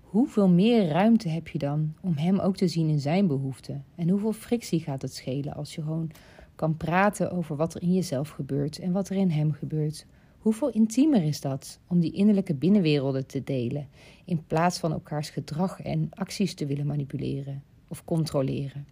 Hoeveel 0.00 0.48
meer 0.48 0.88
ruimte 0.88 1.28
heb 1.28 1.48
je 1.48 1.58
dan 1.58 1.94
om 2.00 2.16
hem 2.16 2.38
ook 2.38 2.56
te 2.56 2.68
zien 2.68 2.88
in 2.88 3.00
zijn 3.00 3.26
behoeften? 3.26 3.84
En 3.94 4.08
hoeveel 4.08 4.32
frictie 4.32 4.80
gaat 4.80 5.02
het 5.02 5.14
schelen 5.14 5.54
als 5.54 5.74
je 5.74 5.82
gewoon 5.82 6.10
kan 6.56 6.76
praten 6.76 7.30
over 7.30 7.56
wat 7.56 7.74
er 7.74 7.82
in 7.82 7.94
jezelf 7.94 8.28
gebeurt 8.28 8.78
en 8.78 8.92
wat 8.92 9.08
er 9.08 9.16
in 9.16 9.30
hem 9.30 9.52
gebeurt. 9.52 10.06
Hoeveel 10.38 10.70
intiemer 10.70 11.22
is 11.22 11.40
dat 11.40 11.78
om 11.86 12.00
die 12.00 12.12
innerlijke 12.12 12.54
binnenwerelden 12.54 13.26
te 13.26 13.44
delen, 13.44 13.88
in 14.24 14.44
plaats 14.46 14.78
van 14.78 14.92
elkaars 14.92 15.30
gedrag 15.30 15.80
en 15.82 16.08
acties 16.10 16.54
te 16.54 16.66
willen 16.66 16.86
manipuleren 16.86 17.62
of 17.88 18.04
controleren? 18.04 18.86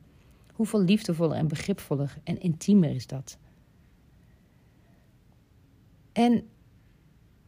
Hoeveel 0.52 0.82
liefdevoller 0.82 1.36
en 1.36 1.48
begripvoller 1.48 2.18
en 2.24 2.40
intiemer 2.40 2.90
is 2.90 3.06
dat? 3.06 3.38
En 6.12 6.44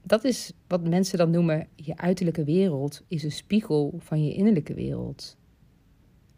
dat 0.02 0.24
is 0.24 0.52
wat 0.66 0.88
mensen 0.88 1.18
dan 1.18 1.30
noemen: 1.30 1.68
je 1.74 1.96
uiterlijke 1.96 2.44
wereld 2.44 3.02
is 3.08 3.22
een 3.22 3.32
spiegel 3.32 3.94
van 3.98 4.24
je 4.24 4.34
innerlijke 4.34 4.74
wereld. 4.74 5.36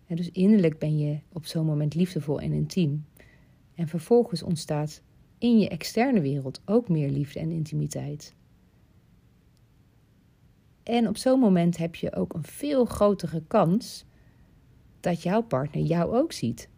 En 0.06 0.16
dus 0.16 0.30
innerlijk 0.30 0.78
ben 0.78 0.98
je 0.98 1.18
op 1.32 1.46
zo'n 1.46 1.66
moment 1.66 1.94
liefdevol 1.94 2.40
en 2.40 2.52
intiem. 2.52 3.04
En 3.78 3.88
vervolgens 3.88 4.42
ontstaat 4.42 5.02
in 5.38 5.58
je 5.58 5.68
externe 5.68 6.20
wereld 6.20 6.60
ook 6.64 6.88
meer 6.88 7.10
liefde 7.10 7.40
en 7.40 7.50
intimiteit. 7.50 8.34
En 10.82 11.08
op 11.08 11.16
zo'n 11.16 11.40
moment 11.40 11.76
heb 11.76 11.94
je 11.94 12.14
ook 12.14 12.34
een 12.34 12.44
veel 12.44 12.84
grotere 12.84 13.42
kans 13.46 14.04
dat 15.00 15.22
jouw 15.22 15.42
partner 15.42 15.82
jou 15.82 16.16
ook 16.16 16.32
ziet. 16.32 16.68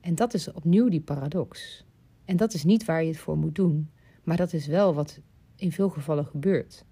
En 0.00 0.14
dat 0.14 0.34
is 0.34 0.52
opnieuw 0.52 0.88
die 0.88 1.00
paradox. 1.00 1.84
En 2.24 2.36
dat 2.36 2.54
is 2.54 2.64
niet 2.64 2.84
waar 2.84 3.02
je 3.02 3.08
het 3.08 3.18
voor 3.18 3.38
moet 3.38 3.54
doen, 3.54 3.90
maar 4.22 4.36
dat 4.36 4.52
is 4.52 4.66
wel 4.66 4.94
wat 4.94 5.20
in 5.56 5.72
veel 5.72 5.88
gevallen 5.88 6.26
gebeurt. 6.26 6.84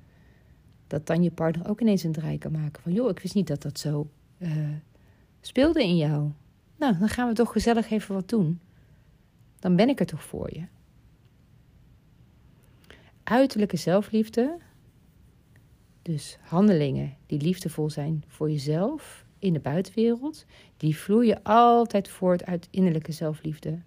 Dat 0.86 1.06
dan 1.06 1.22
je 1.22 1.30
partner 1.30 1.68
ook 1.68 1.80
ineens 1.80 2.02
een 2.02 2.12
draai 2.12 2.38
kan 2.38 2.52
maken 2.52 2.82
van: 2.82 2.92
joh, 2.92 3.10
ik 3.10 3.20
wist 3.20 3.34
niet 3.34 3.46
dat 3.46 3.62
dat 3.62 3.78
zo 3.78 4.10
uh, 4.38 4.68
speelde 5.40 5.82
in 5.82 5.96
jou. 5.96 6.30
Nou, 6.80 6.98
dan 6.98 7.08
gaan 7.08 7.28
we 7.28 7.34
toch 7.34 7.52
gezellig 7.52 7.90
even 7.90 8.14
wat 8.14 8.28
doen. 8.28 8.60
Dan 9.58 9.76
ben 9.76 9.88
ik 9.88 10.00
er 10.00 10.06
toch 10.06 10.22
voor 10.22 10.54
je. 10.54 10.64
Uiterlijke 13.22 13.76
zelfliefde, 13.76 14.58
dus 16.02 16.38
handelingen 16.40 17.16
die 17.26 17.40
liefdevol 17.40 17.90
zijn 17.90 18.24
voor 18.26 18.50
jezelf 18.50 19.24
in 19.38 19.52
de 19.52 19.60
buitenwereld, 19.60 20.44
die 20.76 20.96
vloeien 20.96 21.42
altijd 21.42 22.08
voort 22.08 22.44
uit 22.44 22.68
innerlijke 22.70 23.12
zelfliefde. 23.12 23.78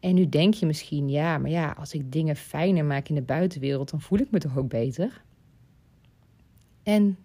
En 0.00 0.14
nu 0.14 0.28
denk 0.28 0.54
je 0.54 0.66
misschien, 0.66 1.08
ja, 1.08 1.38
maar 1.38 1.50
ja, 1.50 1.70
als 1.70 1.92
ik 1.92 2.12
dingen 2.12 2.36
fijner 2.36 2.84
maak 2.84 3.08
in 3.08 3.14
de 3.14 3.22
buitenwereld, 3.22 3.90
dan 3.90 4.00
voel 4.00 4.18
ik 4.18 4.30
me 4.30 4.38
toch 4.38 4.58
ook 4.58 4.68
beter. 4.68 5.22
En 6.82 7.18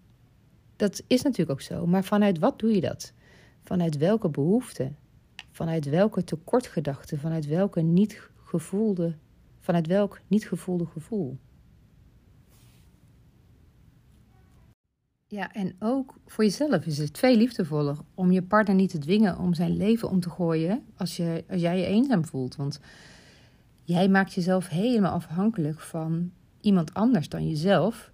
dat 0.76 1.02
is 1.06 1.22
natuurlijk 1.22 1.50
ook 1.50 1.60
zo, 1.60 1.86
maar 1.86 2.04
vanuit 2.04 2.38
wat 2.38 2.58
doe 2.58 2.74
je 2.74 2.80
dat? 2.80 3.12
Vanuit 3.68 3.96
welke 3.96 4.28
behoefte? 4.28 4.92
Vanuit 5.50 5.88
welke 5.88 6.24
tekortgedachte? 6.24 7.18
Vanuit 7.18 7.46
welke 7.46 7.80
niet 7.80 8.30
gevoelde, 8.44 9.14
vanuit 9.58 9.86
welk 9.86 10.20
niet 10.26 10.48
gevoelde 10.48 10.86
gevoel? 10.86 11.38
Ja, 15.26 15.52
en 15.52 15.76
ook 15.78 16.14
voor 16.26 16.44
jezelf 16.44 16.86
is 16.86 16.98
het 16.98 17.18
veel 17.18 17.36
liefdevoller 17.36 17.96
om 18.14 18.32
je 18.32 18.42
partner 18.42 18.76
niet 18.76 18.90
te 18.90 18.98
dwingen 18.98 19.38
om 19.38 19.54
zijn 19.54 19.76
leven 19.76 20.10
om 20.10 20.20
te 20.20 20.30
gooien 20.30 20.84
als, 20.96 21.16
je, 21.16 21.44
als 21.48 21.60
jij 21.60 21.78
je 21.78 21.86
eenzaam 21.86 22.24
voelt. 22.24 22.56
Want 22.56 22.80
jij 23.84 24.08
maakt 24.08 24.34
jezelf 24.34 24.68
helemaal 24.68 25.12
afhankelijk 25.12 25.80
van 25.80 26.32
iemand 26.60 26.94
anders 26.94 27.28
dan 27.28 27.48
jezelf, 27.48 28.12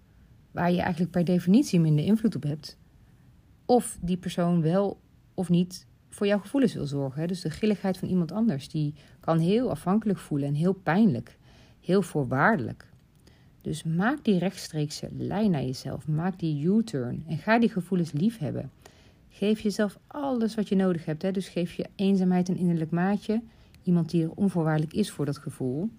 waar 0.50 0.72
je 0.72 0.80
eigenlijk 0.80 1.10
per 1.10 1.24
definitie 1.24 1.80
minder 1.80 2.04
invloed 2.04 2.36
op 2.36 2.42
hebt. 2.42 2.78
Of 3.66 3.98
die 4.00 4.16
persoon 4.16 4.62
wel 4.62 5.02
of 5.34 5.48
niet 5.48 5.86
voor 6.10 6.26
jouw 6.26 6.38
gevoelens 6.38 6.74
wil 6.74 6.86
zorgen. 6.86 7.28
Dus 7.28 7.40
de 7.40 7.50
grilligheid 7.50 7.98
van 7.98 8.08
iemand 8.08 8.32
anders, 8.32 8.68
die 8.68 8.94
kan 9.20 9.38
heel 9.38 9.70
afhankelijk 9.70 10.18
voelen 10.18 10.48
en 10.48 10.54
heel 10.54 10.72
pijnlijk, 10.72 11.38
heel 11.80 12.02
voorwaardelijk. 12.02 12.92
Dus 13.60 13.82
maak 13.82 14.24
die 14.24 14.38
rechtstreekse 14.38 15.08
lijn 15.16 15.50
naar 15.50 15.64
jezelf. 15.64 16.08
Maak 16.08 16.38
die 16.38 16.64
U-turn 16.64 17.24
en 17.26 17.38
ga 17.38 17.58
die 17.58 17.68
gevoelens 17.68 18.12
lief 18.12 18.38
hebben. 18.38 18.70
Geef 19.28 19.60
jezelf 19.60 19.98
alles 20.06 20.54
wat 20.54 20.68
je 20.68 20.76
nodig 20.76 21.04
hebt. 21.04 21.34
Dus 21.34 21.48
geef 21.48 21.72
je 21.72 21.86
eenzaamheid 21.94 22.48
een 22.48 22.56
innerlijk 22.56 22.90
maatje. 22.90 23.42
Iemand 23.82 24.10
die 24.10 24.22
er 24.22 24.30
onvoorwaardelijk 24.30 24.92
is 24.92 25.10
voor 25.10 25.24
dat 25.24 25.38
gevoel. 25.38 25.90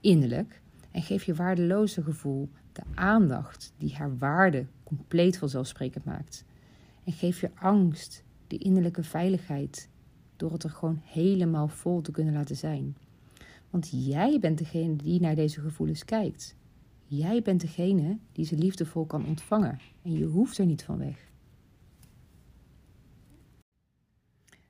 Innerlijk. 0.00 0.60
En 0.90 1.02
geef 1.02 1.24
je 1.24 1.34
waardeloze 1.34 2.02
gevoel 2.02 2.48
de 2.72 2.82
aandacht 2.94 3.72
die 3.78 3.94
haar 3.94 4.18
waarde 4.18 4.66
compleet 4.84 5.38
vanzelfsprekend 5.38 6.04
maakt. 6.04 6.44
En 7.04 7.12
geef 7.12 7.40
je 7.40 7.50
angst 7.54 8.24
de 8.48 8.58
innerlijke 8.58 9.02
veiligheid 9.02 9.88
door 10.36 10.52
het 10.52 10.62
er 10.62 10.70
gewoon 10.70 11.00
helemaal 11.04 11.68
vol 11.68 12.00
te 12.00 12.10
kunnen 12.10 12.34
laten 12.34 12.56
zijn. 12.56 12.96
Want 13.70 13.88
jij 13.92 14.38
bent 14.40 14.58
degene 14.58 14.96
die 14.96 15.20
naar 15.20 15.34
deze 15.34 15.60
gevoelens 15.60 16.04
kijkt. 16.04 16.56
Jij 17.06 17.42
bent 17.42 17.60
degene 17.60 18.18
die 18.32 18.44
ze 18.44 18.56
liefdevol 18.56 19.04
kan 19.04 19.26
ontvangen 19.26 19.78
en 20.02 20.12
je 20.12 20.24
hoeft 20.24 20.58
er 20.58 20.66
niet 20.66 20.84
van 20.84 20.98
weg. 20.98 21.26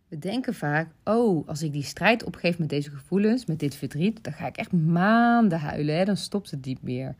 We 0.08 0.18
denken 0.18 0.54
vaak, 0.54 0.92
oh, 1.04 1.48
als 1.48 1.62
ik 1.62 1.72
die 1.72 1.82
strijd 1.82 2.24
opgeef 2.24 2.58
met 2.58 2.68
deze 2.68 2.90
gevoelens, 2.90 3.46
met 3.46 3.58
dit 3.58 3.74
verdriet, 3.74 4.24
dan 4.24 4.32
ga 4.32 4.46
ik 4.46 4.56
echt 4.56 4.72
maanden 4.72 5.60
huilen, 5.60 6.06
dan 6.06 6.16
stopt 6.16 6.50
het 6.50 6.64
niet 6.64 6.82
meer. 6.82 7.14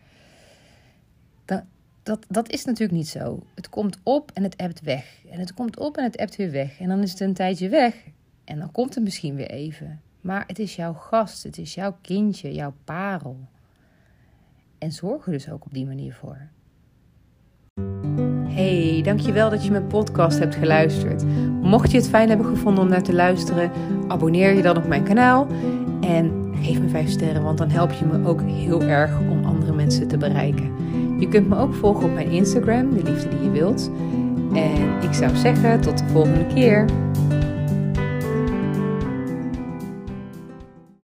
Dat, 1.45 1.65
dat, 2.09 2.27
dat 2.29 2.51
is 2.51 2.65
natuurlijk 2.65 2.99
niet 2.99 3.09
zo. 3.09 3.43
Het 3.55 3.69
komt 3.69 3.99
op 4.03 4.31
en 4.35 4.43
het 4.43 4.57
ebt 4.57 4.81
weg. 4.81 5.21
En 5.31 5.39
het 5.39 5.55
komt 5.55 5.79
op 5.79 5.97
en 5.97 6.05
het 6.05 6.17
ebt 6.17 6.37
weer 6.37 6.51
weg. 6.51 6.81
En 6.81 6.89
dan 6.89 7.03
is 7.03 7.11
het 7.11 7.21
een 7.21 7.35
tijdje 7.35 7.69
weg. 7.69 7.95
En 8.45 8.59
dan 8.59 8.71
komt 8.71 8.95
het 8.95 9.05
misschien 9.05 9.35
weer 9.35 9.51
even. 9.51 10.01
Maar 10.21 10.45
het 10.47 10.59
is 10.59 10.77
jouw 10.77 10.93
gast, 10.93 11.43
het 11.43 11.59
is 11.59 11.75
jouw 11.75 11.97
kindje, 12.03 12.53
jouw 12.55 12.75
parel. 12.85 13.37
En 14.79 14.93
zorg 14.93 15.27
er 15.27 15.33
dus 15.33 15.51
ook 15.51 15.65
op 15.65 15.75
die 15.75 15.87
manier 15.87 16.15
voor. 16.15 16.49
Hey, 18.49 19.01
dankjewel 19.05 19.51
dat 19.51 19.65
je 19.65 19.71
mijn 19.71 19.87
podcast 19.87 20.39
hebt 20.39 20.55
geluisterd. 20.55 21.25
Mocht 21.63 21.91
je 21.91 21.97
het 21.97 22.09
fijn 22.09 22.29
hebben 22.29 22.47
gevonden 22.47 22.83
om 22.83 22.91
naar 22.91 23.03
te 23.03 23.15
luisteren, 23.15 23.71
abonneer 24.09 24.55
je 24.55 24.63
dan 24.63 24.77
op 24.77 24.87
mijn 24.87 25.05
kanaal 25.05 25.47
en 26.01 26.55
geef 26.63 26.81
me 26.81 26.89
5 26.89 27.09
sterren, 27.09 27.43
want 27.43 27.59
dan 27.59 27.71
help 27.71 27.93
je 27.93 28.05
me 28.05 28.29
ook 28.29 28.43
heel 28.43 28.83
erg 28.83 29.21
om 29.21 29.45
andere 29.45 29.73
mensen 29.73 30.09
te 30.09 30.17
bereiken. 30.17 30.88
Je 31.19 31.29
kunt 31.29 31.49
me 31.49 31.57
ook 31.57 31.75
volgen 31.75 32.05
op 32.05 32.15
mijn 32.15 32.31
Instagram, 32.31 32.95
de 32.95 33.03
liefde 33.03 33.29
die 33.29 33.43
je 33.43 33.51
wilt. 33.51 33.91
En 34.53 35.03
ik 35.03 35.13
zou 35.13 35.37
zeggen, 35.37 35.81
tot 35.81 35.99
de 35.99 36.05
volgende 36.13 36.47
keer. 36.47 36.85